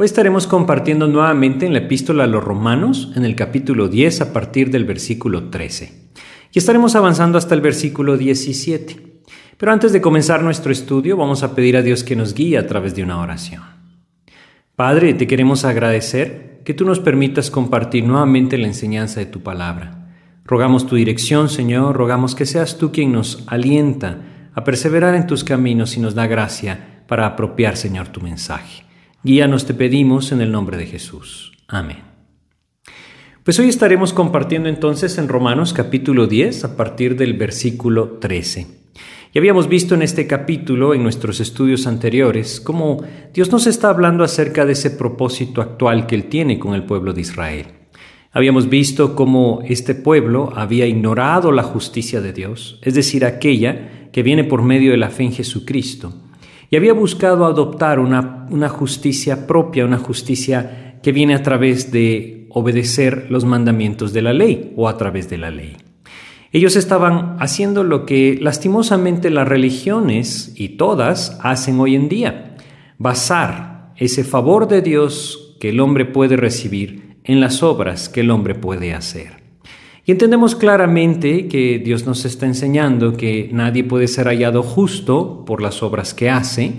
[0.00, 4.32] Hoy estaremos compartiendo nuevamente en la epístola a los romanos, en el capítulo 10 a
[4.32, 5.92] partir del versículo 13.
[6.52, 9.24] Y estaremos avanzando hasta el versículo 17.
[9.56, 12.68] Pero antes de comenzar nuestro estudio, vamos a pedir a Dios que nos guíe a
[12.68, 13.64] través de una oración.
[14.76, 20.12] Padre, te queremos agradecer que tú nos permitas compartir nuevamente la enseñanza de tu palabra.
[20.44, 24.20] Rogamos tu dirección, Señor, rogamos que seas tú quien nos alienta
[24.54, 28.87] a perseverar en tus caminos y nos da gracia para apropiar, Señor, tu mensaje.
[29.28, 31.52] Guíanos, te pedimos, en el nombre de Jesús.
[31.68, 31.98] Amén.
[33.44, 38.66] Pues hoy estaremos compartiendo entonces en Romanos capítulo 10 a partir del versículo 13.
[39.34, 43.02] Y habíamos visto en este capítulo, en nuestros estudios anteriores, cómo
[43.34, 47.12] Dios nos está hablando acerca de ese propósito actual que Él tiene con el pueblo
[47.12, 47.66] de Israel.
[48.32, 54.22] Habíamos visto cómo este pueblo había ignorado la justicia de Dios, es decir, aquella que
[54.22, 56.14] viene por medio de la fe en Jesucristo,
[56.70, 62.46] y había buscado adoptar una, una justicia propia, una justicia que viene a través de
[62.50, 65.76] obedecer los mandamientos de la ley o a través de la ley.
[66.50, 72.56] Ellos estaban haciendo lo que lastimosamente las religiones y todas hacen hoy en día,
[72.96, 78.30] basar ese favor de Dios que el hombre puede recibir en las obras que el
[78.30, 79.37] hombre puede hacer.
[80.08, 85.60] Y entendemos claramente que Dios nos está enseñando que nadie puede ser hallado justo por
[85.60, 86.72] las obras que hace.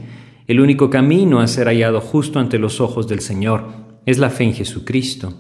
[0.48, 3.66] El único camino a ser hallado justo ante los ojos del Señor
[4.08, 5.36] es la fe en Jesucristo.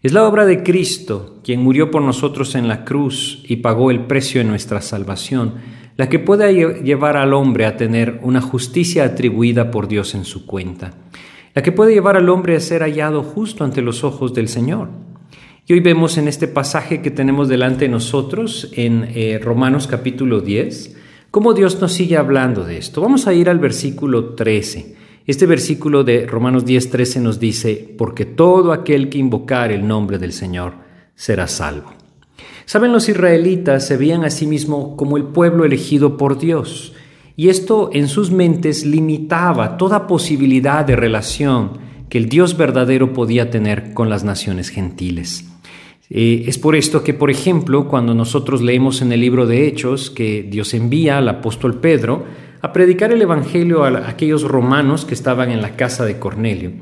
[0.00, 4.06] Es la obra de Cristo, quien murió por nosotros en la cruz y pagó el
[4.06, 5.54] precio de nuestra salvación,
[5.96, 10.46] la que puede llevar al hombre a tener una justicia atribuida por Dios en su
[10.46, 10.92] cuenta,
[11.52, 15.03] la que puede llevar al hombre a ser hallado justo ante los ojos del Señor.
[15.66, 20.42] Y hoy vemos en este pasaje que tenemos delante de nosotros, en eh, Romanos capítulo
[20.42, 20.94] 10,
[21.30, 23.00] cómo Dios nos sigue hablando de esto.
[23.00, 24.94] Vamos a ir al versículo 13.
[25.26, 30.18] Este versículo de Romanos 10, 13 nos dice, porque todo aquel que invocar el nombre
[30.18, 30.74] del Señor
[31.14, 31.94] será salvo.
[32.66, 36.92] Saben, los israelitas se veían a sí mismos como el pueblo elegido por Dios,
[37.36, 41.78] y esto en sus mentes limitaba toda posibilidad de relación
[42.10, 45.52] que el Dios verdadero podía tener con las naciones gentiles.
[46.10, 50.10] Eh, es por esto que, por ejemplo, cuando nosotros leemos en el libro de Hechos
[50.10, 52.24] que Dios envía al apóstol Pedro
[52.60, 56.72] a predicar el Evangelio a aquellos romanos que estaban en la casa de Cornelio,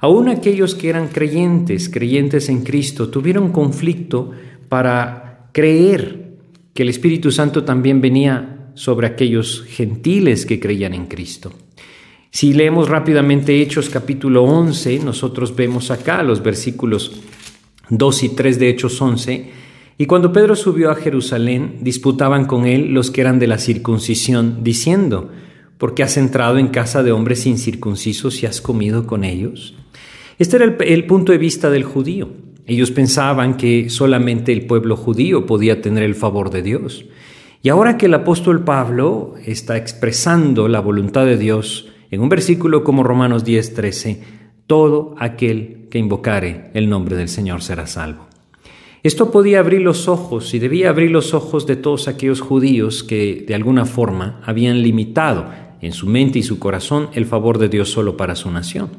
[0.00, 4.32] aún aquellos que eran creyentes, creyentes en Cristo, tuvieron conflicto
[4.68, 6.34] para creer
[6.72, 11.52] que el Espíritu Santo también venía sobre aquellos gentiles que creían en Cristo.
[12.30, 17.12] Si leemos rápidamente Hechos capítulo 11, nosotros vemos acá los versículos
[17.90, 19.50] 2 y 3 de Hechos 11,
[19.96, 24.64] y cuando Pedro subió a Jerusalén, disputaban con él los que eran de la circuncisión,
[24.64, 25.30] diciendo,
[25.78, 29.76] ¿por qué has entrado en casa de hombres incircuncisos y has comido con ellos?
[30.38, 32.28] Este era el, el punto de vista del judío.
[32.66, 37.04] Ellos pensaban que solamente el pueblo judío podía tener el favor de Dios.
[37.62, 42.82] Y ahora que el apóstol Pablo está expresando la voluntad de Dios en un versículo
[42.82, 44.22] como Romanos 10, 13,
[44.66, 48.26] todo aquel que invocare el nombre del Señor será salvo.
[49.04, 53.44] Esto podía abrir los ojos y debía abrir los ojos de todos aquellos judíos que
[53.46, 55.46] de alguna forma habían limitado
[55.80, 58.90] en su mente y su corazón el favor de Dios solo para su nación.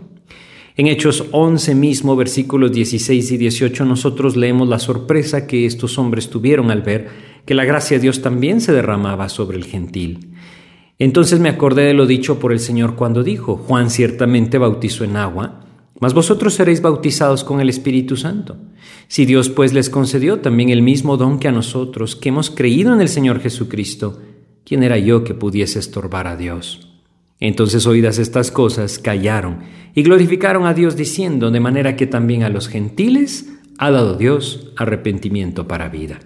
[0.78, 6.30] En Hechos 11 mismo, versículos 16 y 18, nosotros leemos la sorpresa que estos hombres
[6.30, 7.10] tuvieron al ver
[7.46, 10.30] que la gracia de Dios también se derramaba sobre el gentil.
[10.98, 15.18] Entonces me acordé de lo dicho por el Señor cuando dijo, Juan ciertamente bautizó en
[15.18, 15.65] agua,
[16.00, 18.58] mas vosotros seréis bautizados con el Espíritu Santo.
[19.08, 22.94] Si Dios pues les concedió también el mismo don que a nosotros, que hemos creído
[22.94, 24.20] en el Señor Jesucristo,
[24.66, 26.90] ¿quién era yo que pudiese estorbar a Dios?
[27.40, 29.60] Entonces oídas estas cosas, callaron
[29.94, 34.72] y glorificaron a Dios diciendo, de manera que también a los gentiles ha dado Dios
[34.78, 36.20] arrepentimiento para vida.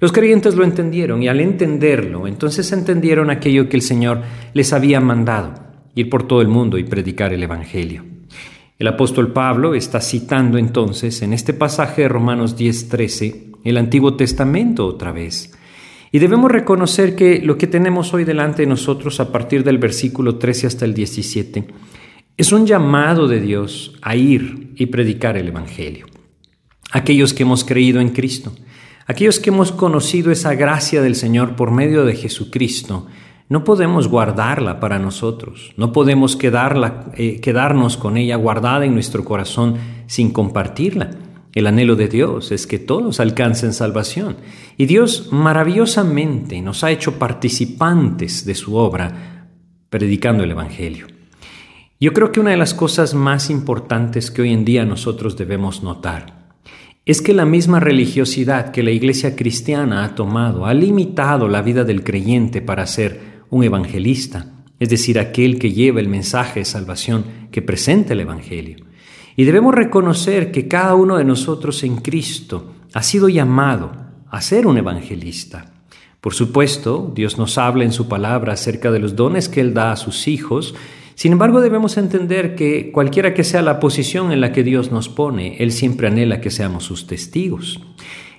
[0.00, 4.22] Los creyentes lo entendieron y al entenderlo, entonces entendieron aquello que el Señor
[4.54, 5.54] les había mandado,
[5.94, 8.19] ir por todo el mundo y predicar el Evangelio.
[8.80, 14.86] El apóstol Pablo está citando entonces en este pasaje de Romanos 10:13 el Antiguo Testamento
[14.86, 15.52] otra vez.
[16.10, 20.36] Y debemos reconocer que lo que tenemos hoy delante de nosotros a partir del versículo
[20.36, 21.68] 13 hasta el 17
[22.38, 26.06] es un llamado de Dios a ir y predicar el Evangelio.
[26.90, 28.54] Aquellos que hemos creído en Cristo,
[29.06, 33.08] aquellos que hemos conocido esa gracia del Señor por medio de Jesucristo,
[33.50, 39.74] no podemos guardarla para nosotros, no podemos eh, quedarnos con ella guardada en nuestro corazón
[40.06, 41.10] sin compartirla.
[41.52, 44.36] El anhelo de Dios es que todos alcancen salvación
[44.76, 49.48] y Dios maravillosamente nos ha hecho participantes de su obra
[49.90, 51.08] predicando el Evangelio.
[51.98, 55.82] Yo creo que una de las cosas más importantes que hoy en día nosotros debemos
[55.82, 56.54] notar
[57.04, 61.82] es que la misma religiosidad que la iglesia cristiana ha tomado ha limitado la vida
[61.82, 64.46] del creyente para ser un evangelista,
[64.78, 68.78] es decir, aquel que lleva el mensaje de salvación que presenta el Evangelio.
[69.36, 73.92] Y debemos reconocer que cada uno de nosotros en Cristo ha sido llamado
[74.30, 75.72] a ser un evangelista.
[76.20, 79.92] Por supuesto, Dios nos habla en su palabra acerca de los dones que Él da
[79.92, 80.74] a sus hijos.
[81.14, 85.08] Sin embargo, debemos entender que cualquiera que sea la posición en la que Dios nos
[85.08, 87.80] pone, Él siempre anhela que seamos sus testigos.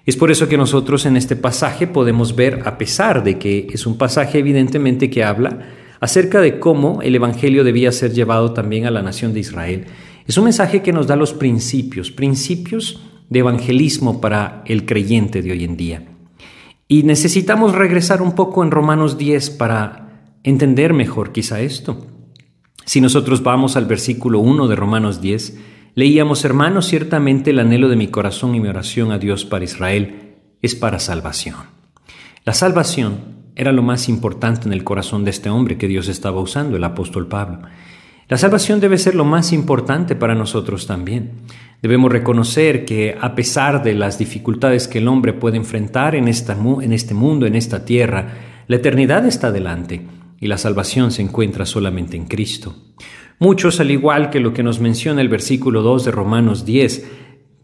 [0.06, 3.86] Es por eso que nosotros en este pasaje podemos ver, a pesar de que es
[3.86, 5.60] un pasaje evidentemente que habla
[6.00, 9.86] acerca de cómo el Evangelio debía ser llevado también a la nación de Israel,
[10.26, 15.52] es un mensaje que nos da los principios, principios de evangelismo para el creyente de
[15.52, 16.04] hoy en día.
[16.88, 22.08] Y necesitamos regresar un poco en Romanos 10 para entender mejor quizá esto.
[22.86, 25.58] Si nosotros vamos al versículo 1 de Romanos 10,
[25.96, 30.36] leíamos, hermanos, ciertamente el anhelo de mi corazón y mi oración a Dios para Israel
[30.62, 31.56] es para salvación.
[32.46, 36.40] La salvación era lo más importante en el corazón de este hombre que Dios estaba
[36.40, 37.62] usando, el apóstol Pablo.
[38.28, 41.32] La salvación debe ser lo más importante para nosotros también.
[41.82, 46.54] Debemos reconocer que a pesar de las dificultades que el hombre puede enfrentar en, esta,
[46.54, 48.34] en este mundo, en esta tierra,
[48.68, 50.02] la eternidad está delante
[50.40, 52.76] y la salvación se encuentra solamente en Cristo.
[53.42, 57.06] Muchos, al igual que lo que nos menciona el versículo 2 de Romanos 10,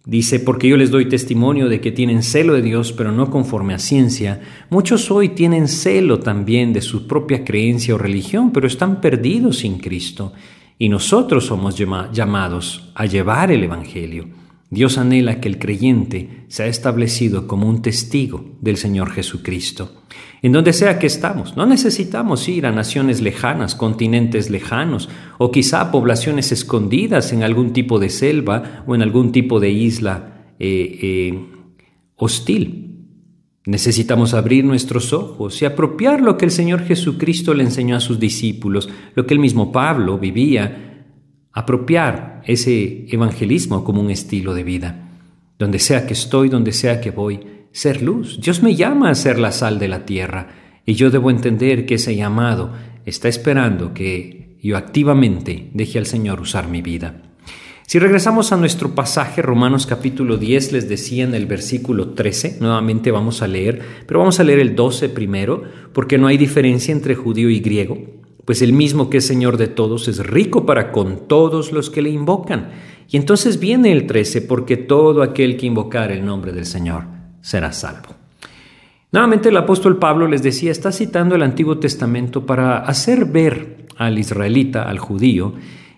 [0.07, 3.73] Dice, porque yo les doy testimonio de que tienen celo de Dios, pero no conforme
[3.73, 4.39] a ciencia.
[4.69, 9.79] Muchos hoy tienen celo también de su propia creencia o religión, pero están perdidos sin
[9.79, 10.31] Cristo.
[10.79, 14.29] Y nosotros somos llamados a llevar el Evangelio.
[14.69, 20.03] Dios anhela que el creyente sea establecido como un testigo del Señor Jesucristo.
[20.41, 25.89] En donde sea que estamos, no necesitamos ir a naciones lejanas, continentes lejanos, o quizá
[25.89, 31.45] poblaciones escondidas en algún tipo de selva o en algún tipo de isla eh, eh,
[32.15, 32.83] hostil.
[33.65, 38.19] Necesitamos abrir nuestros ojos y apropiar lo que el Señor Jesucristo le enseñó a sus
[38.19, 40.86] discípulos, lo que el mismo Pablo vivía,
[41.57, 45.09] apropiar ese evangelismo como un estilo de vida.
[45.57, 47.39] Donde sea que estoy, donde sea que voy,
[47.71, 48.39] ser luz.
[48.39, 50.49] Dios me llama a ser la sal de la tierra
[50.85, 52.73] y yo debo entender que ese llamado
[53.07, 57.23] está esperando que yo activamente deje al Señor usar mi vida.
[57.87, 63.09] Si regresamos a nuestro pasaje, Romanos capítulo 10, les decía en el versículo 13, nuevamente
[63.09, 67.15] vamos a leer, pero vamos a leer el 12 primero, porque no hay diferencia entre
[67.15, 67.97] judío y griego,
[68.47, 72.01] pues el mismo que es Señor de todos es rico para con todos los que
[72.01, 72.69] le invocan.
[73.09, 77.03] Y entonces viene el 13, porque todo aquel que invocar el nombre del Señor
[77.41, 78.15] será salvo.
[79.11, 84.17] Nuevamente el apóstol Pablo les decía, está citando el Antiguo Testamento para hacer ver al
[84.17, 85.55] israelita, al judío,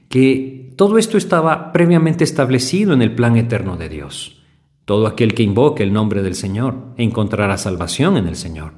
[0.09, 4.41] que todo esto estaba previamente establecido en el plan eterno de Dios.
[4.85, 8.71] Todo aquel que invoque el nombre del Señor encontrará salvación en el Señor.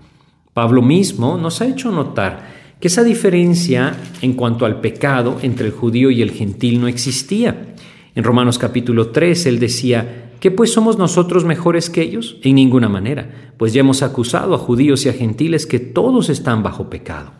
[0.54, 5.72] Pablo mismo nos ha hecho notar que esa diferencia en cuanto al pecado entre el
[5.72, 7.76] judío y el gentil no existía.
[8.16, 12.38] En Romanos capítulo 3 él decía, ¿que pues somos nosotros mejores que ellos?
[12.42, 16.64] En ninguna manera, pues ya hemos acusado a judíos y a gentiles que todos están
[16.64, 17.34] bajo pecado.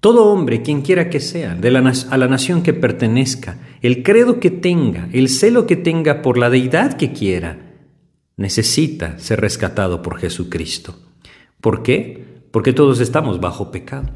[0.00, 1.80] Todo hombre, quien quiera que sea, de la,
[2.10, 6.50] a la nación que pertenezca, el credo que tenga, el celo que tenga por la
[6.50, 7.58] deidad que quiera,
[8.36, 10.94] necesita ser rescatado por Jesucristo.
[11.60, 12.27] ¿Por qué?
[12.58, 14.08] Porque todos estamos bajo pecado.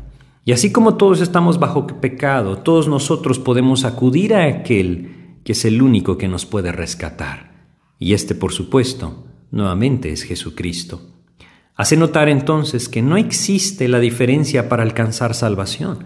[0.44, 5.64] Y así como todos estamos bajo pecado, todos nosotros podemos acudir a aquel que es
[5.64, 7.68] el único que nos puede rescatar.
[8.00, 11.02] Y este, por supuesto, nuevamente es Jesucristo.
[11.76, 16.04] Hace notar entonces que no existe la diferencia para alcanzar salvación.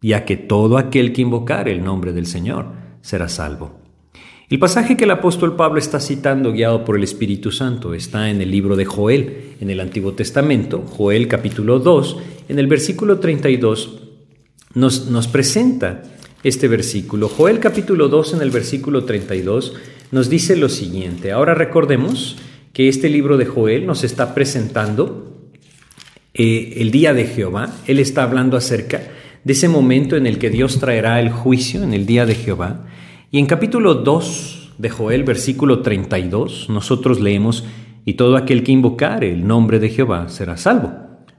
[0.00, 3.81] ya que todo aquel que invocar el nombre del Señor será salvo.
[4.52, 8.42] El pasaje que el apóstol Pablo está citando, guiado por el Espíritu Santo, está en
[8.42, 12.18] el libro de Joel, en el Antiguo Testamento, Joel capítulo 2,
[12.50, 14.00] en el versículo 32,
[14.74, 16.02] nos, nos presenta
[16.42, 17.30] este versículo.
[17.30, 19.72] Joel capítulo 2, en el versículo 32,
[20.10, 21.32] nos dice lo siguiente.
[21.32, 22.36] Ahora recordemos
[22.74, 25.48] que este libro de Joel nos está presentando
[26.34, 27.74] eh, el día de Jehová.
[27.86, 29.00] Él está hablando acerca
[29.44, 32.84] de ese momento en el que Dios traerá el juicio en el día de Jehová.
[33.34, 37.64] Y en capítulo 2 de Joel, versículo 32, nosotros leemos,
[38.04, 40.92] y todo aquel que invocare el nombre de Jehová será salvo,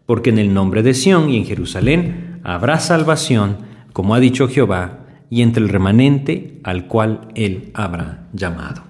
[0.07, 3.57] porque en el nombre de Sión y en Jerusalén habrá salvación,
[3.93, 8.81] como ha dicho Jehová, y entre el remanente al cual él habrá llamado.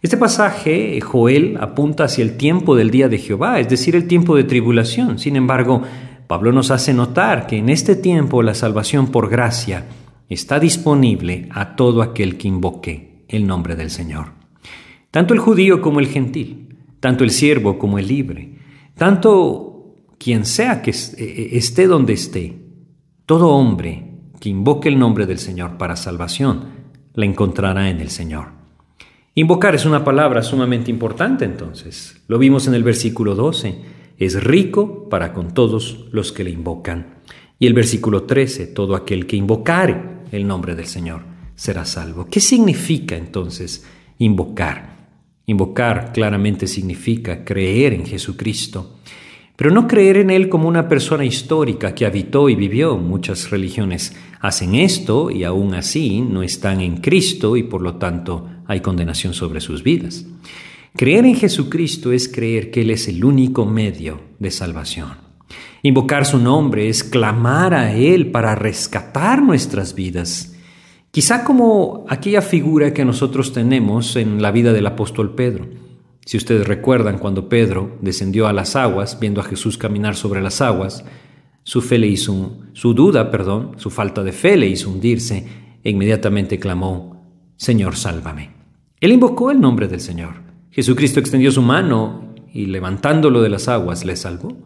[0.00, 4.34] Este pasaje, Joel, apunta hacia el tiempo del día de Jehová, es decir, el tiempo
[4.34, 5.18] de tribulación.
[5.18, 5.82] Sin embargo,
[6.26, 9.84] Pablo nos hace notar que en este tiempo la salvación por gracia
[10.28, 14.32] está disponible a todo aquel que invoque el nombre del Señor.
[15.10, 18.58] Tanto el judío como el gentil, tanto el siervo como el libre,
[18.96, 22.58] tanto quien sea que e, e, esté donde esté,
[23.26, 26.64] todo hombre que invoque el nombre del Señor para salvación,
[27.14, 28.48] la encontrará en el Señor.
[29.34, 32.22] Invocar es una palabra sumamente importante entonces.
[32.28, 33.80] Lo vimos en el versículo 12.
[34.16, 37.16] Es rico para con todos los que le invocan.
[37.58, 41.22] Y el versículo 13, todo aquel que invocare el nombre del Señor
[41.54, 42.26] será salvo.
[42.26, 43.84] ¿Qué significa entonces
[44.18, 44.94] invocar?
[45.46, 48.98] Invocar claramente significa creer en Jesucristo,
[49.56, 52.96] pero no creer en Él como una persona histórica que habitó y vivió.
[52.96, 58.48] Muchas religiones hacen esto y aún así no están en Cristo y por lo tanto
[58.66, 60.26] hay condenación sobre sus vidas.
[60.96, 65.23] Creer en Jesucristo es creer que Él es el único medio de salvación.
[65.86, 70.56] Invocar su nombre es clamar a Él para rescatar nuestras vidas.
[71.10, 75.66] Quizá como aquella figura que nosotros tenemos en la vida del apóstol Pedro.
[76.24, 80.62] Si ustedes recuerdan cuando Pedro descendió a las aguas, viendo a Jesús caminar sobre las
[80.62, 81.04] aguas,
[81.64, 85.46] su fe le hizo, su duda, perdón, su falta de fe le hizo hundirse
[85.84, 87.26] e inmediatamente clamó,
[87.58, 88.52] Señor, sálvame.
[89.02, 90.36] Él invocó el nombre del Señor.
[90.70, 94.56] Jesucristo extendió su mano y levantándolo de las aguas le salvó.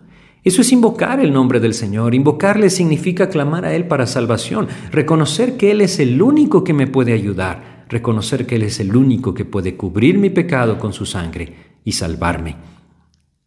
[0.49, 2.15] Eso es invocar el nombre del Señor.
[2.15, 6.87] Invocarle significa clamar a Él para salvación, reconocer que Él es el único que me
[6.87, 11.05] puede ayudar, reconocer que Él es el único que puede cubrir mi pecado con su
[11.05, 11.53] sangre
[11.85, 12.57] y salvarme.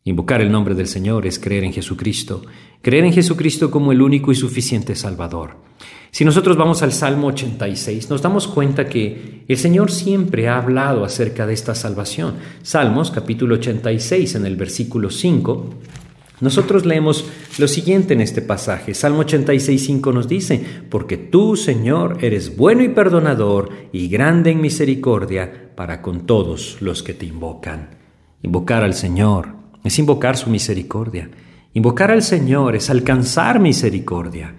[0.04, 2.44] Invocar el nombre del Señor es creer en Jesucristo,
[2.84, 5.58] creer en Jesucristo como el único y suficiente Salvador.
[6.12, 11.04] Si nosotros vamos al Salmo 86, nos damos cuenta que el Señor siempre ha hablado
[11.04, 12.36] acerca de esta salvación.
[12.62, 15.70] Salmos capítulo 86 en el versículo 5
[16.42, 17.26] nosotros leemos
[17.60, 18.96] lo siguiente en este pasaje.
[18.96, 25.72] Salmo 86.5 nos dice, porque tú, Señor, eres bueno y perdonador y grande en misericordia
[25.76, 27.92] para con todos los que te invocan.
[28.42, 29.50] Invocar al Señor
[29.84, 31.30] es invocar su misericordia.
[31.74, 34.56] Invocar al Señor es alcanzar misericordia.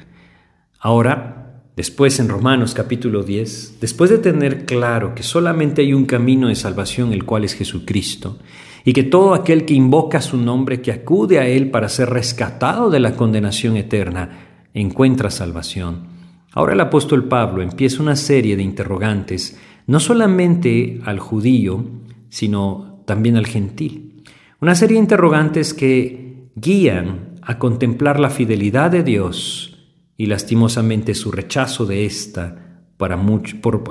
[0.78, 6.48] Ahora, después en Romanos capítulo 10, después de tener claro que solamente hay un camino
[6.48, 8.38] de salvación, el cual es Jesucristo,
[8.84, 12.90] y que todo aquel que invoca su nombre, que acude a Él para ser rescatado
[12.90, 16.06] de la condenación eterna, encuentra salvación.
[16.52, 21.84] Ahora el apóstol Pablo empieza una serie de interrogantes, no solamente al judío,
[22.28, 24.22] sino también al gentil.
[24.60, 29.72] Una serie de interrogantes que guían a contemplar la fidelidad de Dios
[30.16, 33.20] y lastimosamente su rechazo de ésta para
[33.60, 33.82] por,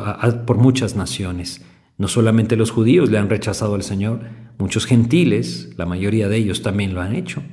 [0.46, 1.66] por muchas naciones.
[1.98, 4.22] No solamente los judíos le han rechazado al Señor,
[4.58, 7.44] muchos gentiles, la mayoría de ellos también lo han hecho.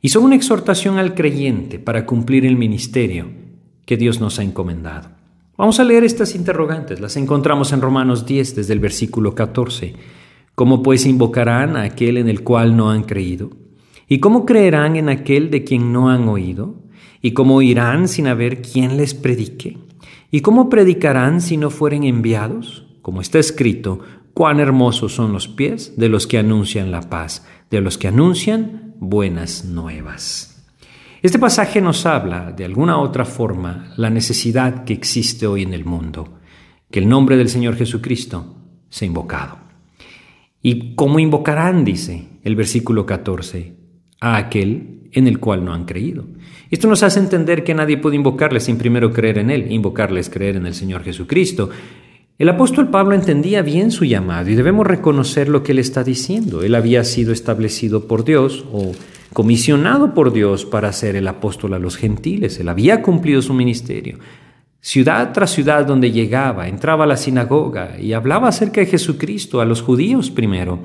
[0.00, 3.28] Y son una exhortación al creyente para cumplir el ministerio
[3.86, 5.10] que Dios nos ha encomendado.
[5.56, 9.94] Vamos a leer estas interrogantes, las encontramos en Romanos 10 desde el versículo 14.
[10.54, 13.50] ¿Cómo pues invocarán a aquel en el cual no han creído?
[14.08, 16.74] ¿Y cómo creerán en aquel de quien no han oído?
[17.20, 19.78] ¿Y cómo irán sin haber quien les predique?
[20.30, 22.86] ¿Y cómo predicarán si no fueren enviados?
[23.02, 24.00] Como está escrito,
[24.32, 28.94] cuán hermosos son los pies de los que anuncian la paz, de los que anuncian
[28.98, 30.48] buenas nuevas.
[31.20, 35.84] Este pasaje nos habla, de alguna otra forma, la necesidad que existe hoy en el
[35.84, 36.38] mundo,
[36.90, 38.56] que el nombre del Señor Jesucristo
[38.88, 39.58] sea invocado.
[40.60, 43.76] ¿Y cómo invocarán, dice el versículo 14,
[44.20, 46.24] a aquel en el cual no han creído?
[46.70, 49.70] Esto nos hace entender que nadie puede invocarle sin primero creer en Él.
[49.70, 51.68] Invocarle es creer en el Señor Jesucristo.
[52.42, 56.64] El apóstol Pablo entendía bien su llamado y debemos reconocer lo que él está diciendo.
[56.64, 58.90] Él había sido establecido por Dios o
[59.32, 62.58] comisionado por Dios para ser el apóstol a los gentiles.
[62.58, 64.18] Él había cumplido su ministerio.
[64.80, 69.64] Ciudad tras ciudad donde llegaba, entraba a la sinagoga y hablaba acerca de Jesucristo a
[69.64, 70.80] los judíos primero.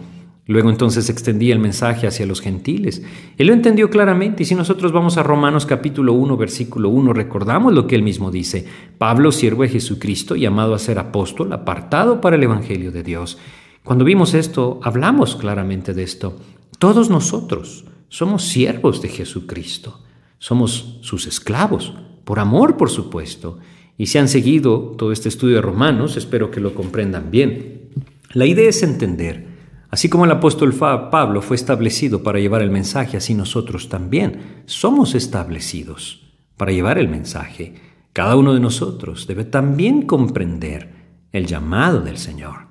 [0.48, 3.04] Luego entonces extendía el mensaje hacia los gentiles.
[3.38, 7.74] Él lo entendió claramente y si nosotros vamos a Romanos capítulo 1 versículo 1 recordamos
[7.74, 8.66] lo que él mismo dice.
[8.98, 13.38] Pablo, siervo de Jesucristo, llamado a ser apóstol, apartado para el Evangelio de Dios.
[13.84, 16.38] Cuando vimos esto, hablamos claramente de esto.
[16.80, 20.02] Todos nosotros somos siervos de Jesucristo.
[20.40, 23.60] Somos sus esclavos, por amor, por supuesto.
[23.98, 27.90] Y si han seguido todo este estudio de Romanos, espero que lo comprendan bien.
[28.34, 29.57] La idea es entender,
[29.90, 35.16] así como el apóstol Pablo fue establecido para llevar el mensaje, así nosotros también somos
[35.16, 36.22] establecidos
[36.58, 37.76] para llevar el mensaje.
[38.14, 40.96] Cada uno de nosotros debe también comprender
[41.32, 42.68] el llamado del Señor.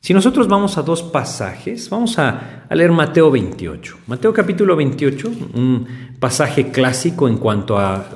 [0.00, 3.98] Si nosotros vamos a dos pasajes, vamos a, leer Mateo 28.
[4.06, 5.86] Mateo capítulo 28, un
[6.18, 8.06] pasaje clásico en cuanto a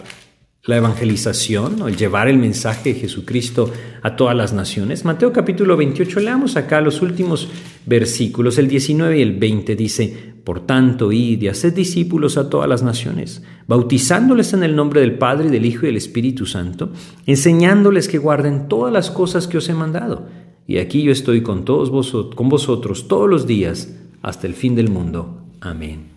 [0.67, 3.71] la evangelización, el llevar el mensaje de Jesucristo
[4.03, 5.05] a todas las naciones.
[5.05, 7.49] Mateo capítulo 28, leamos acá los últimos
[7.87, 12.69] versículos, el 19 y el 20 dice, Por tanto, id y haced discípulos a todas
[12.69, 16.91] las naciones, bautizándoles en el nombre del Padre, del Hijo y del Espíritu Santo,
[17.27, 20.29] enseñándoles que guarden todas las cosas que os he mandado
[20.67, 21.91] y aquí yo estoy con todos
[22.35, 25.43] con vosotros todos los días hasta el fin del mundo.
[25.61, 26.15] Amén.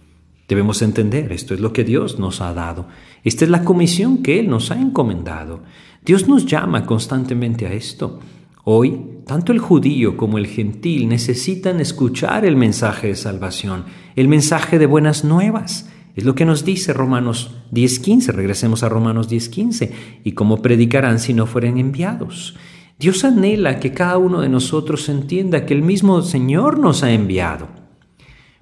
[0.48, 2.88] Debemos entender, esto es lo que Dios nos ha dado.
[3.28, 5.62] Esta es la comisión que Él nos ha encomendado.
[6.06, 8.22] Dios nos llama constantemente a esto.
[8.64, 13.84] Hoy, tanto el judío como el gentil necesitan escuchar el mensaje de salvación,
[14.16, 15.90] el mensaje de buenas nuevas.
[16.16, 18.28] Es lo que nos dice Romanos 10.15.
[18.32, 19.92] Regresemos a Romanos 10.15.
[20.24, 22.56] Y cómo predicarán si no fueren enviados.
[22.98, 27.68] Dios anhela que cada uno de nosotros entienda que el mismo Señor nos ha enviado.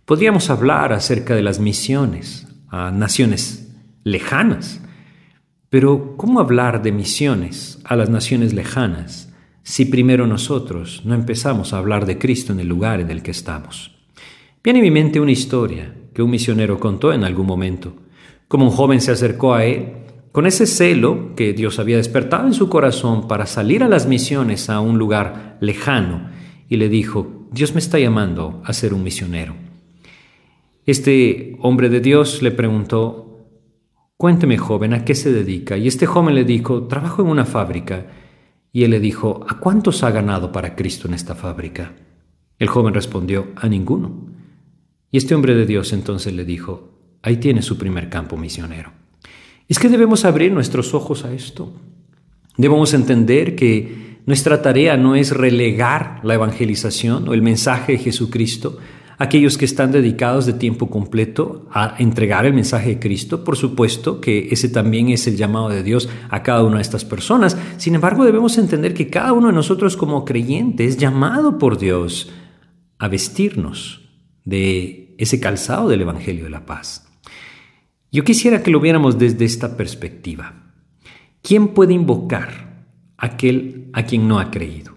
[0.05, 3.64] Podríamos hablar acerca de las misiones a naciones
[4.05, 4.81] lejanas,
[5.71, 9.33] pero ¿cómo hablar de misiones a las naciones lejanas
[9.63, 13.31] si primero nosotros no empezamos a hablar de Cristo en el lugar en el que
[13.31, 13.97] estamos?
[14.63, 17.95] Viene a mi mente una historia que un misionero contó en algún momento,
[18.47, 19.93] como un joven se acercó a él
[20.31, 24.69] con ese celo que Dios había despertado en su corazón para salir a las misiones
[24.69, 26.29] a un lugar lejano,
[26.69, 29.55] y le dijo, Dios me está llamando a ser un misionero.
[30.85, 33.24] Este hombre de Dios le preguntó,
[34.17, 35.77] Cuénteme, joven, ¿a qué se dedica?
[35.77, 38.05] Y este joven le dijo, Trabajo en una fábrica.
[38.71, 41.93] Y él le dijo, ¿a cuántos ha ganado para Cristo en esta fábrica?
[42.59, 44.27] El joven respondió, a ninguno.
[45.11, 48.91] Y este hombre de Dios entonces le dijo, ahí tiene su primer campo misionero.
[49.69, 51.73] Es que debemos abrir nuestros ojos a esto.
[52.57, 58.77] Debemos entender que nuestra tarea no es relegar la evangelización o el mensaje de Jesucristo
[59.17, 63.43] aquellos que están dedicados de tiempo completo a entregar el mensaje de Cristo.
[63.43, 67.05] Por supuesto que ese también es el llamado de Dios a cada una de estas
[67.05, 67.57] personas.
[67.77, 72.31] Sin embargo, debemos entender que cada uno de nosotros como creyentes es llamado por Dios
[72.99, 74.01] a vestirnos
[74.43, 77.07] de ese calzado del Evangelio de la Paz.
[78.11, 80.73] Yo quisiera que lo viéramos desde esta perspectiva.
[81.41, 84.95] ¿Quién puede invocar a aquel a quien no ha creído?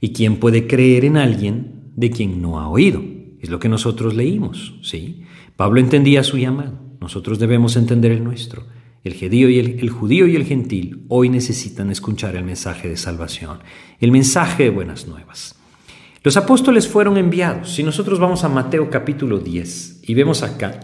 [0.00, 3.15] ¿Y quién puede creer en alguien de quien no ha oído?
[3.46, 5.22] Es lo que nosotros leímos, ¿sí?
[5.54, 8.64] Pablo entendía su llamado, nosotros debemos entender el nuestro.
[9.04, 9.48] El judío,
[10.26, 13.60] y el, gentil hoy necesitan escuchar el mensaje de salvación,
[14.00, 15.54] el mensaje de buenas nuevas.
[16.24, 17.72] Los apóstoles fueron enviados.
[17.72, 20.80] Si nosotros vamos a Mateo capítulo 10 y vemos acá,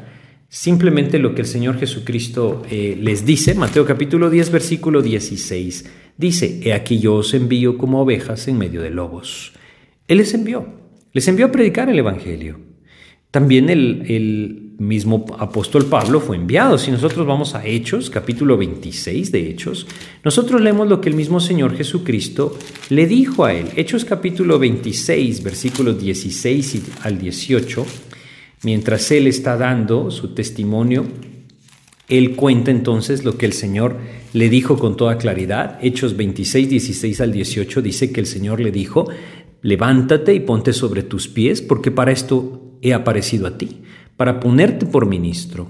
[0.48, 6.60] simplemente lo que el Señor Jesucristo eh, les dice, Mateo capítulo 10, versículo 16, dice,
[6.62, 9.52] He aquí yo os envío como ovejas en medio de lobos.
[10.06, 10.81] Él les envió,
[11.12, 12.60] les envió a predicar el Evangelio.
[13.30, 16.76] También el, mismo apóstol Pablo fue enviado.
[16.76, 19.86] Si nosotros vamos a Hechos, capítulo 26 de Hechos,
[20.24, 23.68] nosotros leemos lo que el mismo Señor Jesucristo le dijo a él.
[23.76, 27.86] Hechos capítulo 26, versículos 16 al 18
[28.64, 31.04] Mientras él está dando su testimonio,
[32.08, 33.96] él cuenta entonces lo que el Señor
[34.32, 35.78] le dijo con toda claridad.
[35.82, 39.08] Hechos 26, 16 al 18 dice que el Señor le dijo,
[39.62, 43.82] levántate y ponte sobre tus pies, porque para esto he aparecido a ti,
[44.16, 45.68] para ponerte por ministro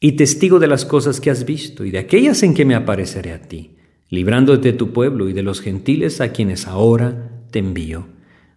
[0.00, 3.32] y testigo de las cosas que has visto y de aquellas en que me apareceré
[3.32, 3.76] a ti,
[4.10, 8.14] librándote de tu pueblo y de los gentiles a quienes ahora te envío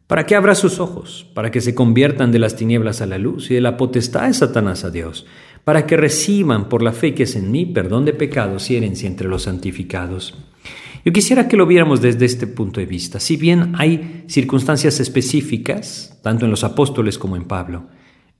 [0.08, 3.52] para que abra sus ojos, para que se conviertan de las tinieblas a la luz
[3.52, 5.26] y de la potestad de Satanás a Dios,
[5.66, 9.08] para que reciban por la fe que es en mí perdón de pecados y herencia
[9.08, 10.34] entre los santificados.
[11.06, 13.20] Yo quisiera que lo viéramos desde este punto de vista.
[13.20, 17.88] Si bien hay circunstancias específicas, tanto en los apóstoles como en Pablo,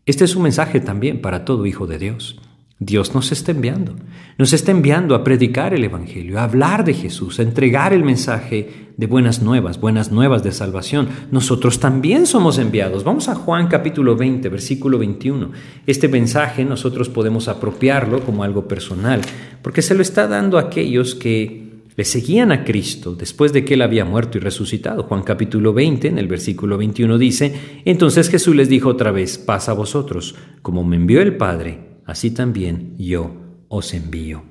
[0.06, 2.40] Este es un mensaje también para todo hijo de Dios.
[2.80, 3.96] Dios nos está enviando.
[4.38, 8.94] Nos está enviando a predicar el Evangelio, a hablar de Jesús, a entregar el mensaje
[8.96, 11.10] de buenas nuevas, buenas nuevas de salvación.
[11.32, 13.04] Nosotros también somos enviados.
[13.04, 15.52] Vamos a Juan capítulo 20, versículo 21.
[15.88, 19.22] Este mensaje nosotros podemos apropiarlo como algo personal,
[19.64, 21.67] porque se lo está dando a aquellos que
[21.98, 25.04] le seguían a Cristo después de que él había muerto y resucitado.
[25.04, 29.72] Juan capítulo 20, en el versículo 21 dice, entonces Jesús les dijo otra vez, pasa
[29.72, 33.36] a vosotros, como me envió el Padre así también yo
[33.68, 34.44] os envío.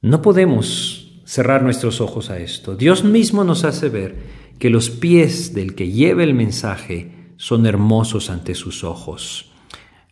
[0.00, 2.76] No podemos cerrar nuestros ojos a esto.
[2.76, 4.16] Dios mismo nos hace ver
[4.58, 9.52] que los pies del que lleva el mensaje son hermosos ante sus ojos.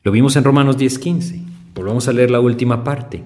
[0.02, 1.44] Lo vimos en Romanos 10:15.
[1.74, 3.22] Volvamos a leer la última parte.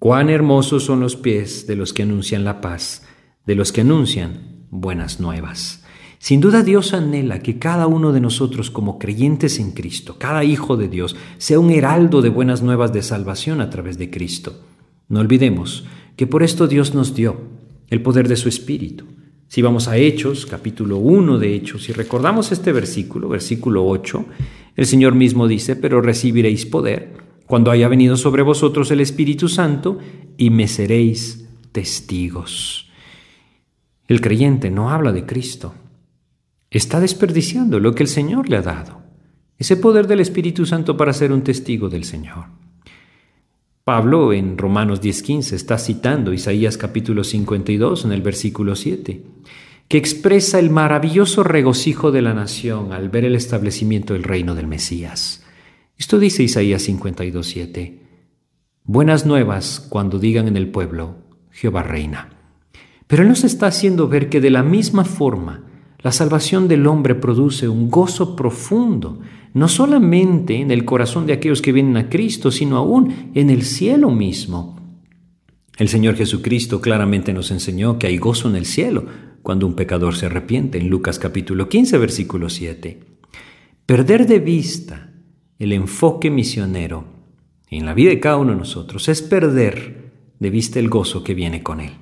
[0.00, 3.02] Cuán hermosos son los pies de los que anuncian la paz,
[3.44, 5.84] de los que anuncian buenas nuevas.
[6.18, 10.78] Sin duda Dios anhela que cada uno de nosotros como creyentes en Cristo, cada hijo
[10.78, 14.62] de Dios, sea un heraldo de buenas nuevas de salvación a través de Cristo.
[15.10, 15.84] No olvidemos
[16.16, 17.36] que por esto Dios nos dio
[17.90, 19.04] el poder de su Espíritu.
[19.48, 24.24] Si vamos a Hechos, capítulo 1 de Hechos, y recordamos este versículo, versículo 8,
[24.76, 29.98] el Señor mismo dice, pero recibiréis poder cuando haya venido sobre vosotros el Espíritu Santo
[30.36, 32.88] y me seréis testigos.
[34.06, 35.74] El creyente no habla de Cristo,
[36.70, 39.02] está desperdiciando lo que el Señor le ha dado,
[39.58, 42.44] ese poder del Espíritu Santo para ser un testigo del Señor.
[43.82, 49.24] Pablo en Romanos 10:15 está citando Isaías capítulo 52 en el versículo 7,
[49.88, 54.68] que expresa el maravilloso regocijo de la nación al ver el establecimiento del reino del
[54.68, 55.42] Mesías.
[56.00, 57.98] Esto dice Isaías 52:7.
[58.84, 61.16] Buenas nuevas cuando digan en el pueblo,
[61.50, 62.30] Jehová reina.
[63.06, 65.66] Pero Él nos está haciendo ver que de la misma forma
[65.98, 69.20] la salvación del hombre produce un gozo profundo,
[69.52, 73.62] no solamente en el corazón de aquellos que vienen a Cristo, sino aún en el
[73.62, 74.80] cielo mismo.
[75.76, 79.04] El Señor Jesucristo claramente nos enseñó que hay gozo en el cielo
[79.42, 83.00] cuando un pecador se arrepiente, en Lucas capítulo 15, versículo 7.
[83.84, 85.09] Perder de vista
[85.60, 87.04] el enfoque misionero
[87.70, 91.34] en la vida de cada uno de nosotros es perder de vista el gozo que
[91.34, 91.92] viene con él.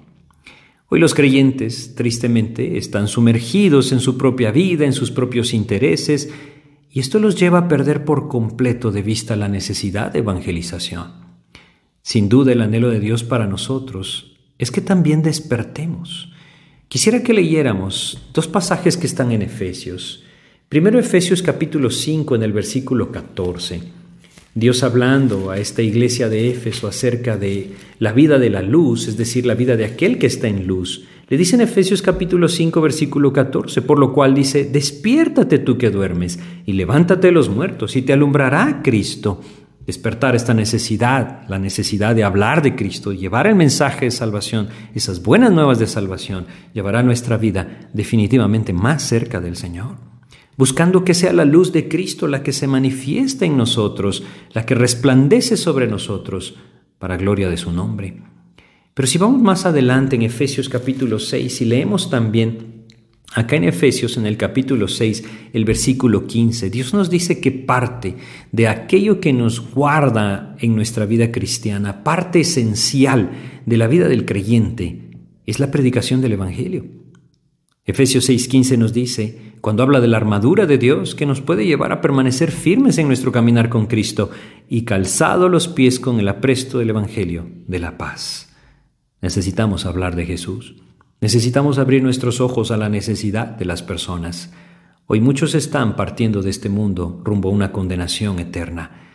[0.88, 6.32] Hoy los creyentes, tristemente, están sumergidos en su propia vida, en sus propios intereses,
[6.88, 11.12] y esto los lleva a perder por completo de vista la necesidad de evangelización.
[12.00, 16.32] Sin duda el anhelo de Dios para nosotros es que también despertemos.
[16.86, 20.24] Quisiera que leyéramos dos pasajes que están en Efesios.
[20.68, 23.80] Primero Efesios capítulo 5 en el versículo 14.
[24.54, 29.16] Dios hablando a esta iglesia de Éfeso acerca de la vida de la luz, es
[29.16, 31.06] decir, la vida de aquel que está en luz.
[31.30, 35.88] Le dice en Efesios capítulo 5 versículo 14, por lo cual dice, despiértate tú que
[35.88, 39.40] duermes y levántate los muertos y te alumbrará Cristo.
[39.86, 45.22] Despertar esta necesidad, la necesidad de hablar de Cristo, llevar el mensaje de salvación, esas
[45.22, 50.17] buenas nuevas de salvación, llevará nuestra vida definitivamente más cerca del Señor
[50.58, 54.74] buscando que sea la luz de Cristo la que se manifiesta en nosotros, la que
[54.74, 56.56] resplandece sobre nosotros,
[56.98, 58.20] para gloria de su nombre.
[58.92, 62.86] Pero si vamos más adelante en Efesios capítulo 6 y leemos también
[63.34, 68.16] acá en Efesios en el capítulo 6 el versículo 15, Dios nos dice que parte
[68.50, 73.30] de aquello que nos guarda en nuestra vida cristiana, parte esencial
[73.64, 75.10] de la vida del creyente,
[75.46, 76.84] es la predicación del Evangelio.
[77.84, 81.92] Efesios 6:15 nos dice, cuando habla de la armadura de Dios que nos puede llevar
[81.92, 84.30] a permanecer firmes en nuestro caminar con Cristo
[84.68, 88.54] y calzado los pies con el apresto del Evangelio de la paz.
[89.20, 90.76] Necesitamos hablar de Jesús.
[91.20, 94.52] Necesitamos abrir nuestros ojos a la necesidad de las personas.
[95.06, 99.08] Hoy muchos están partiendo de este mundo rumbo a una condenación eterna.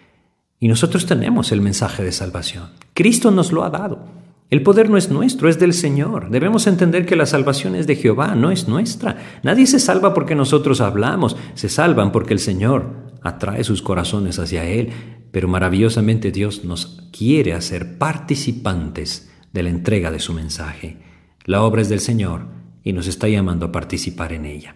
[0.60, 2.70] Y nosotros tenemos el mensaje de salvación.
[2.94, 4.23] Cristo nos lo ha dado.
[4.50, 6.30] El poder no es nuestro, es del Señor.
[6.30, 9.18] Debemos entender que la salvación es de Jehová, no es nuestra.
[9.42, 14.66] Nadie se salva porque nosotros hablamos, se salvan porque el Señor atrae sus corazones hacia
[14.66, 14.92] Él.
[15.32, 20.98] Pero maravillosamente Dios nos quiere hacer participantes de la entrega de su mensaje.
[21.46, 22.46] La obra es del Señor
[22.84, 24.76] y nos está llamando a participar en ella.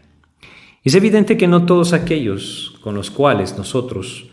[0.83, 4.29] Es evidente que no todos aquellos con los cuales nosotros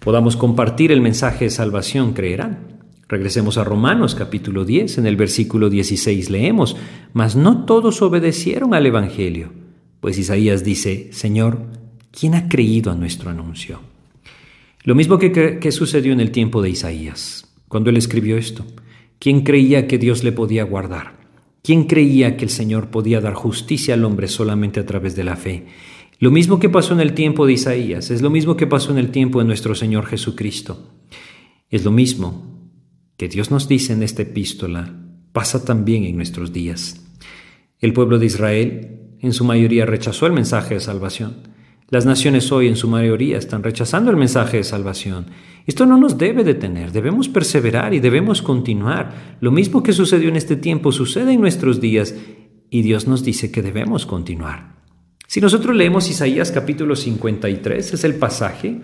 [0.00, 2.75] podamos compartir el mensaje de salvación creerán.
[3.08, 6.76] Regresemos a Romanos capítulo 10, en el versículo 16 leemos,
[7.12, 9.52] Mas no todos obedecieron al Evangelio,
[10.00, 11.66] pues Isaías dice, Señor,
[12.10, 13.78] ¿quién ha creído a nuestro anuncio?
[14.82, 18.64] Lo mismo que, que sucedió en el tiempo de Isaías, cuando él escribió esto.
[19.20, 21.14] ¿Quién creía que Dios le podía guardar?
[21.62, 25.36] ¿Quién creía que el Señor podía dar justicia al hombre solamente a través de la
[25.36, 25.66] fe?
[26.18, 28.98] Lo mismo que pasó en el tiempo de Isaías, es lo mismo que pasó en
[28.98, 30.90] el tiempo de nuestro Señor Jesucristo.
[31.70, 32.55] Es lo mismo
[33.16, 34.94] que Dios nos dice en esta epístola,
[35.32, 37.02] pasa también en nuestros días.
[37.80, 41.48] El pueblo de Israel en su mayoría rechazó el mensaje de salvación.
[41.88, 45.26] Las naciones hoy en su mayoría están rechazando el mensaje de salvación.
[45.66, 49.36] Esto no nos debe detener, debemos perseverar y debemos continuar.
[49.40, 52.14] Lo mismo que sucedió en este tiempo sucede en nuestros días
[52.70, 54.76] y Dios nos dice que debemos continuar.
[55.26, 58.80] Si nosotros leemos Isaías capítulo 53, es el pasaje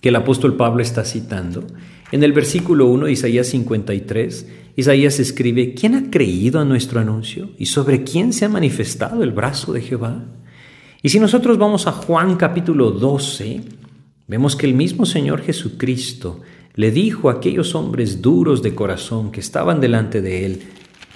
[0.00, 1.66] que el apóstol Pablo está citando.
[2.12, 4.46] En el versículo 1 de Isaías 53,
[4.76, 7.48] Isaías escribe, ¿quién ha creído a nuestro anuncio?
[7.58, 10.26] ¿Y sobre quién se ha manifestado el brazo de Jehová?
[11.02, 13.62] Y si nosotros vamos a Juan capítulo 12,
[14.28, 16.42] vemos que el mismo Señor Jesucristo
[16.74, 20.62] le dijo a aquellos hombres duros de corazón que estaban delante de él,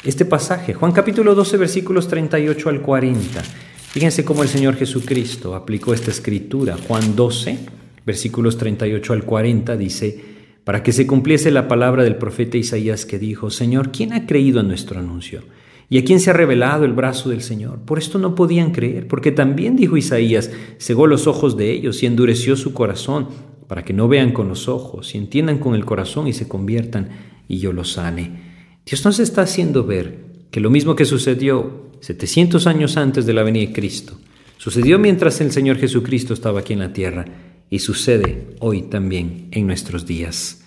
[0.03, 3.43] este pasaje, Juan capítulo 12 versículos 38 al 40.
[3.43, 6.77] Fíjense cómo el Señor Jesucristo aplicó esta escritura.
[6.89, 7.59] Juan 12,
[8.05, 10.36] versículos 38 al 40 dice,
[10.67, 14.59] para que se cumpliese la palabra del profeta Isaías que dijo, Señor, ¿quién ha creído
[14.59, 15.45] en nuestro anuncio?
[15.89, 17.83] ¿Y a quién se ha revelado el brazo del Señor?
[17.83, 20.51] Por esto no podían creer, porque también dijo Isaías,
[20.81, 23.29] cegó los ojos de ellos y endureció su corazón,
[23.69, 27.11] para que no vean con los ojos y entiendan con el corazón y se conviertan
[27.47, 28.33] y yo los sane.
[28.85, 30.19] Dios nos está haciendo ver
[30.51, 34.19] que lo mismo que sucedió 700 años antes de la venida de Cristo,
[34.57, 37.25] sucedió mientras el Señor Jesucristo estaba aquí en la tierra
[37.71, 40.65] y sucede hoy también en nuestros días.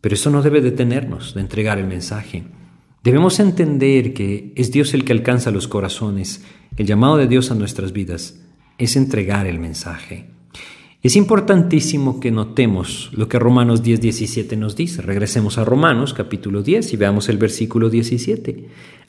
[0.00, 2.44] Pero eso no debe detenernos de entregar el mensaje.
[3.02, 6.44] Debemos entender que es Dios el que alcanza los corazones.
[6.76, 8.40] El llamado de Dios a nuestras vidas
[8.78, 10.26] es entregar el mensaje.
[11.02, 15.02] Es importantísimo que notemos lo que Romanos 10, 17 nos dice.
[15.02, 18.66] Regresemos a Romanos capítulo 10 y veamos el versículo 17.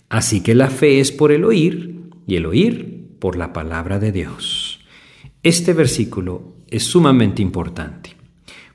[0.10, 4.12] Así que la fe es por el oír y el oír por la palabra de
[4.12, 4.67] Dios.
[5.44, 8.16] Este versículo es sumamente importante.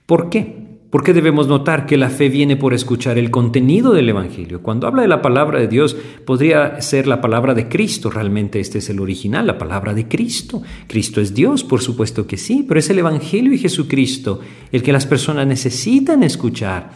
[0.07, 0.63] ¿Por qué?
[0.91, 4.61] Porque debemos notar que la fe viene por escuchar el contenido del Evangelio.
[4.61, 5.97] Cuando habla de la palabra de Dios,
[6.27, 8.11] podría ser la palabra de Cristo.
[8.11, 10.63] Realmente este es el original, la palabra de Cristo.
[10.87, 14.93] Cristo es Dios, por supuesto que sí, pero es el Evangelio y Jesucristo el que
[14.93, 16.91] las personas necesitan escuchar.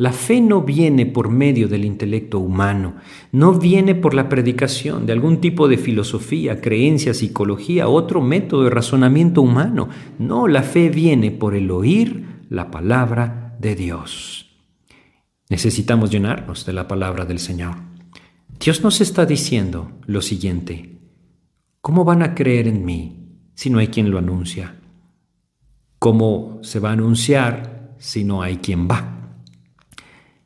[0.00, 2.94] La fe no viene por medio del intelecto humano,
[3.32, 8.70] no viene por la predicación de algún tipo de filosofía, creencia, psicología, otro método de
[8.70, 9.90] razonamiento humano.
[10.18, 14.56] No, la fe viene por el oír la palabra de Dios.
[15.50, 17.74] Necesitamos llenarnos de la palabra del Señor.
[18.58, 20.98] Dios nos está diciendo lo siguiente,
[21.82, 24.76] ¿cómo van a creer en mí si no hay quien lo anuncia?
[25.98, 29.19] ¿Cómo se va a anunciar si no hay quien va?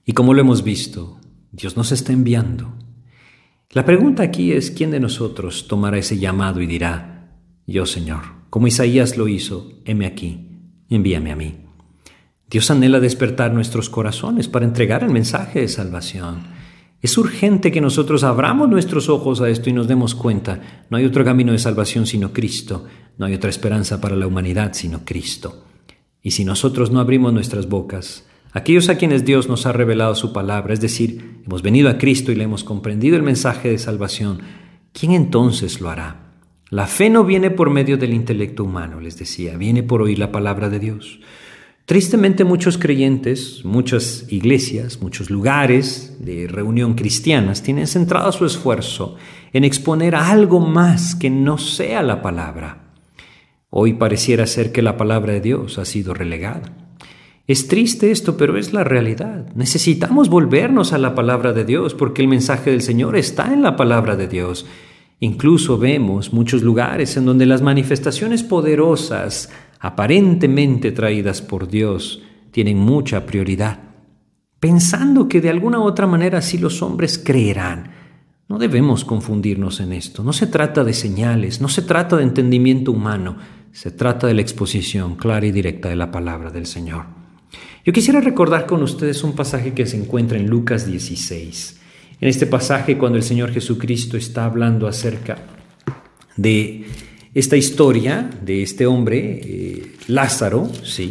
[0.04, 1.18] Y como lo hemos visto,
[1.50, 2.74] Dios nos está enviando.
[3.70, 8.66] La pregunta aquí es, ¿quién de nosotros tomará ese llamado y dirá, yo Señor, como
[8.66, 11.56] Isaías lo hizo, heme aquí, envíame a mí?
[12.48, 16.44] Dios anhela despertar nuestros corazones para entregar el mensaje de salvación.
[17.00, 21.04] Es urgente que nosotros abramos nuestros ojos a esto y nos demos cuenta, no hay
[21.04, 22.84] otro camino de salvación sino Cristo,
[23.18, 25.64] no hay otra esperanza para la humanidad sino Cristo.
[26.22, 30.32] Y si nosotros no abrimos nuestras bocas, aquellos a quienes Dios nos ha revelado su
[30.32, 34.40] palabra, es decir, hemos venido a Cristo y le hemos comprendido el mensaje de salvación,
[34.92, 36.32] ¿quién entonces lo hará?
[36.70, 40.32] La fe no viene por medio del intelecto humano, les decía, viene por oír la
[40.32, 41.20] palabra de Dios.
[41.84, 49.16] Tristemente muchos creyentes, muchas iglesias, muchos lugares de reunión cristianas tienen centrado su esfuerzo
[49.52, 52.94] en exponer algo más que no sea la palabra.
[53.68, 56.83] Hoy pareciera ser que la palabra de Dios ha sido relegada.
[57.46, 59.46] Es triste esto, pero es la realidad.
[59.54, 63.76] Necesitamos volvernos a la palabra de Dios porque el mensaje del Señor está en la
[63.76, 64.64] palabra de Dios.
[65.20, 73.26] Incluso vemos muchos lugares en donde las manifestaciones poderosas aparentemente traídas por Dios, tienen mucha
[73.26, 73.80] prioridad,
[74.58, 77.90] pensando que de alguna otra manera sí los hombres creerán.
[78.48, 80.24] No debemos confundirnos en esto.
[80.24, 83.36] No se trata de señales, no se trata de entendimiento humano,
[83.72, 87.23] se trata de la exposición clara y directa de la palabra del Señor.
[87.84, 91.80] Yo quisiera recordar con ustedes un pasaje que se encuentra en Lucas 16.
[92.18, 95.36] En este pasaje, cuando el Señor Jesucristo está hablando acerca
[96.34, 96.86] de
[97.34, 101.10] esta historia de este hombre, eh, Lázaro, sí,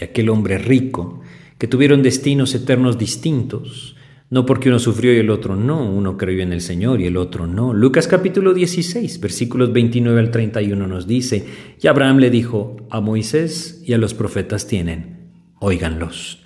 [0.00, 1.20] y aquel hombre rico,
[1.56, 3.94] que tuvieron destinos eternos distintos,
[4.28, 7.16] no porque uno sufrió y el otro no, uno creyó en el Señor y el
[7.16, 7.72] otro no.
[7.72, 11.46] Lucas capítulo 16, versículos 29 al 31 nos dice,
[11.80, 15.21] y Abraham le dijo, a Moisés y a los profetas tienen,
[15.62, 16.40] óiganlos.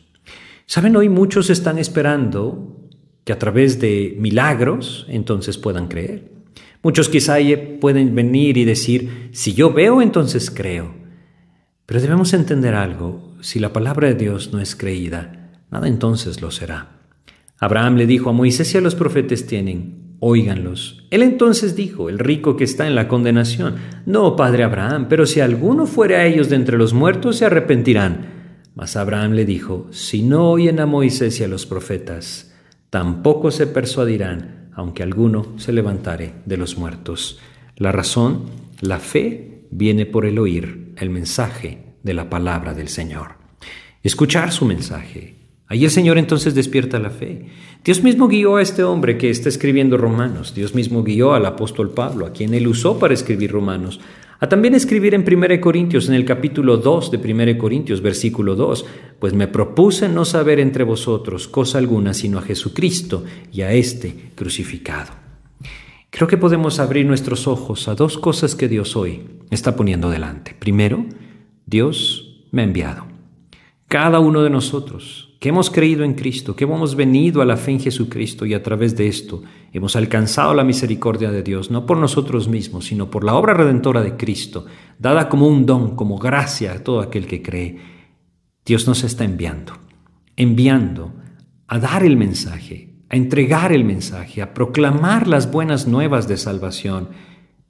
[0.66, 2.76] Saben, hoy muchos están esperando
[3.24, 6.30] que a través de milagros entonces puedan creer.
[6.82, 7.36] Muchos quizá
[7.80, 10.94] pueden venir y decir, si yo veo, entonces creo.
[11.86, 16.50] Pero debemos entender algo, si la palabra de Dios no es creída, nada entonces lo
[16.50, 17.00] será.
[17.58, 21.06] Abraham le dijo a Moisés y a los profetas tienen, óiganlos.
[21.10, 25.40] Él entonces dijo, el rico que está en la condenación, no, padre Abraham, pero si
[25.40, 28.35] alguno fuere a ellos de entre los muertos, se arrepentirán.
[28.76, 32.54] Mas Abraham le dijo, si no oyen a Moisés y a los profetas,
[32.90, 37.40] tampoco se persuadirán aunque alguno se levantare de los muertos.
[37.76, 38.42] La razón,
[38.82, 43.36] la fe, viene por el oír el mensaje de la palabra del Señor.
[44.02, 45.36] Escuchar su mensaje.
[45.66, 47.46] Ahí el Señor entonces despierta la fe.
[47.82, 50.54] Dios mismo guió a este hombre que está escribiendo Romanos.
[50.54, 54.00] Dios mismo guió al apóstol Pablo, a quien él usó para escribir Romanos,
[54.38, 58.84] a también escribir en 1 Corintios, en el capítulo 2 de 1 Corintios, versículo 2,
[59.18, 64.30] pues me propuse no saber entre vosotros cosa alguna sino a Jesucristo y a este
[64.34, 65.12] crucificado.
[66.10, 70.54] Creo que podemos abrir nuestros ojos a dos cosas que Dios hoy está poniendo delante.
[70.58, 71.04] Primero,
[71.66, 73.06] Dios me ha enviado.
[73.88, 77.72] Cada uno de nosotros que hemos creído en Cristo, que hemos venido a la fe
[77.72, 81.98] en Jesucristo y a través de esto hemos alcanzado la misericordia de Dios, no por
[81.98, 84.64] nosotros mismos, sino por la obra redentora de Cristo,
[84.98, 87.78] dada como un don, como gracia a todo aquel que cree.
[88.64, 89.74] Dios nos está enviando,
[90.36, 91.12] enviando
[91.66, 97.10] a dar el mensaje, a entregar el mensaje, a proclamar las buenas nuevas de salvación.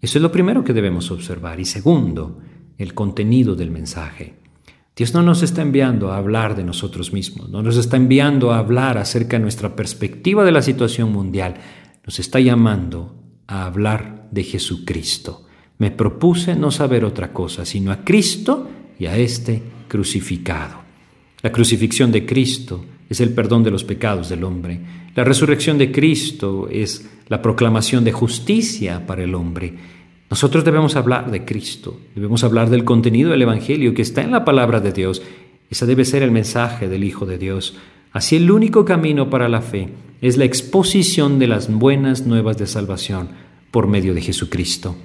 [0.00, 1.58] Eso es lo primero que debemos observar.
[1.58, 2.38] Y segundo,
[2.78, 4.45] el contenido del mensaje.
[4.96, 8.58] Dios no nos está enviando a hablar de nosotros mismos, no nos está enviando a
[8.58, 11.54] hablar acerca de nuestra perspectiva de la situación mundial,
[12.02, 13.14] nos está llamando
[13.46, 15.44] a hablar de Jesucristo.
[15.76, 20.76] Me propuse no saber otra cosa, sino a Cristo y a este crucificado.
[21.42, 24.80] La crucifixión de Cristo es el perdón de los pecados del hombre.
[25.14, 29.74] La resurrección de Cristo es la proclamación de justicia para el hombre.
[30.28, 34.44] Nosotros debemos hablar de Cristo, debemos hablar del contenido del Evangelio que está en la
[34.44, 35.22] palabra de Dios.
[35.70, 37.76] Ese debe ser el mensaje del Hijo de Dios.
[38.12, 39.88] Así el único camino para la fe
[40.20, 43.28] es la exposición de las buenas nuevas de salvación
[43.70, 44.96] por medio de Jesucristo.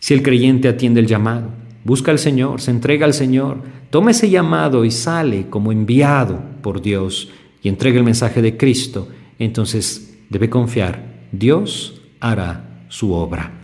[0.00, 1.50] Si el creyente atiende el llamado,
[1.84, 3.58] busca al Señor, se entrega al Señor,
[3.90, 7.30] toma ese llamado y sale como enviado por Dios
[7.62, 9.08] y entrega el mensaje de Cristo,
[9.38, 13.63] entonces debe confiar, Dios hará su obra.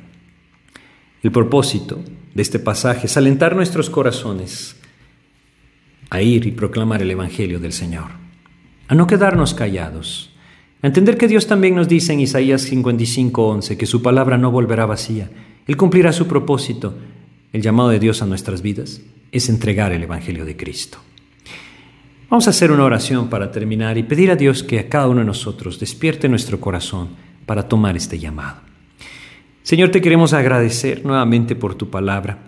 [1.23, 1.99] El propósito
[2.35, 4.77] de este pasaje es alentar nuestros corazones
[6.09, 8.07] a ir y proclamar el Evangelio del Señor,
[8.89, 10.31] a no quedarnos callados,
[10.83, 14.87] a entender que Dios también nos dice en Isaías 55:11 que su palabra no volverá
[14.87, 15.31] vacía,
[15.67, 16.95] Él cumplirá su propósito.
[17.53, 20.99] El llamado de Dios a nuestras vidas es entregar el Evangelio de Cristo.
[22.31, 25.21] Vamos a hacer una oración para terminar y pedir a Dios que a cada uno
[25.21, 27.11] de nosotros despierte nuestro corazón
[27.45, 28.70] para tomar este llamado.
[29.63, 32.39] Señor, te queremos agradecer nuevamente por tu palabra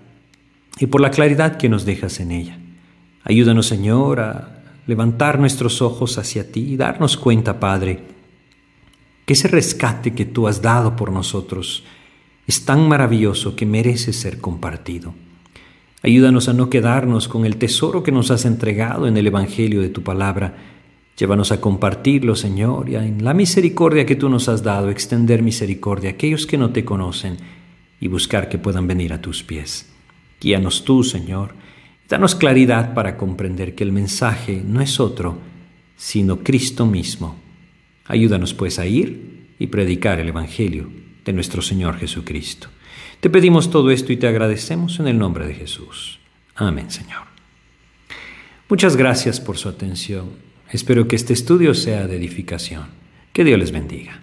[0.79, 2.59] y por la claridad que nos dejas en ella.
[3.25, 8.01] Ayúdanos, Señor, a levantar nuestros ojos hacia ti y darnos cuenta, Padre,
[9.27, 11.85] que ese rescate que tú has dado por nosotros
[12.47, 15.15] es tan maravilloso que merece ser compartido.
[16.03, 19.89] Ayúdanos a no quedarnos con el tesoro que nos has entregado en el Evangelio de
[19.89, 20.57] tu palabra,
[21.17, 26.11] Llévanos a compartirlo, Señor, y en la misericordia que tú nos has dado, extender misericordia
[26.11, 27.37] a aquellos que no te conocen
[28.01, 29.91] y buscar que puedan venir a tus pies.
[30.41, 31.55] Guíanos tú, Señor,
[32.09, 35.39] danos claridad para comprender que el mensaje no es otro,
[35.97, 37.37] sino Cristo mismo.
[38.07, 40.91] Ayúdanos pues a ir y predicar el Evangelio
[41.25, 42.69] de nuestro Señor Jesucristo.
[43.21, 46.19] Te pedimos todo esto y te agradecemos en el nombre de Jesús.
[46.57, 47.23] Amén, Señor.
[48.69, 50.31] Muchas gracias por su atención.
[50.73, 52.87] Espero que este estudio sea de edificación.
[53.35, 54.23] Que Dios les bendiga.